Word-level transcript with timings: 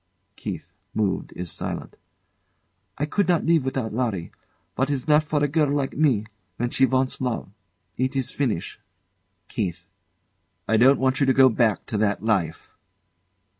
[KEITH, 0.35 0.73
moved, 0.95 1.31
is 1.35 1.51
silent.] 1.51 1.95
I 2.97 3.05
could 3.05 3.27
not 3.27 3.45
live 3.45 3.63
without 3.63 3.93
Larry. 3.93 4.31
What 4.73 4.89
is 4.89 5.07
left 5.07 5.27
for 5.27 5.43
a 5.43 5.47
girl 5.47 5.69
like 5.69 5.95
me 5.95 6.25
when 6.57 6.71
she 6.71 6.87
once 6.87 7.21
love? 7.21 7.49
It 7.97 8.15
is 8.15 8.31
finish. 8.31 8.79
KEITH. 9.47 9.85
I 10.67 10.77
don't 10.77 10.99
want 10.99 11.19
you 11.19 11.27
to 11.27 11.33
go 11.33 11.49
back 11.49 11.85
to 11.85 11.99
that 11.99 12.23
life. 12.23 12.71